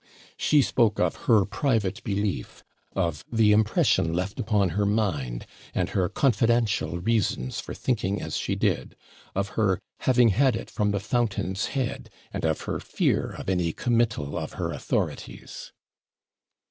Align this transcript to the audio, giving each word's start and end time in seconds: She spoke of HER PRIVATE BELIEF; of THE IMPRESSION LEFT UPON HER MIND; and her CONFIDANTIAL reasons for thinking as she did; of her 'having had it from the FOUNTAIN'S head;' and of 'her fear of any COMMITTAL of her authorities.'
She 0.35 0.63
spoke 0.63 0.99
of 0.99 1.15
HER 1.27 1.45
PRIVATE 1.45 2.03
BELIEF; 2.03 2.63
of 2.95 3.23
THE 3.31 3.51
IMPRESSION 3.53 4.11
LEFT 4.13 4.39
UPON 4.39 4.69
HER 4.69 4.87
MIND; 4.87 5.45
and 5.75 5.89
her 5.89 6.09
CONFIDANTIAL 6.09 7.01
reasons 7.01 7.59
for 7.59 7.75
thinking 7.75 8.19
as 8.19 8.35
she 8.35 8.55
did; 8.55 8.95
of 9.35 9.49
her 9.49 9.79
'having 9.99 10.29
had 10.29 10.55
it 10.55 10.71
from 10.71 10.89
the 10.89 10.99
FOUNTAIN'S 10.99 11.67
head;' 11.77 12.09
and 12.33 12.45
of 12.45 12.61
'her 12.61 12.79
fear 12.79 13.35
of 13.37 13.47
any 13.47 13.73
COMMITTAL 13.73 14.35
of 14.35 14.53
her 14.53 14.71
authorities.' 14.71 15.71